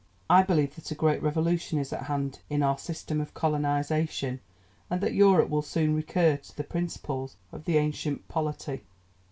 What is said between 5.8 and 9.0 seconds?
recur to the principles of the ancient polity."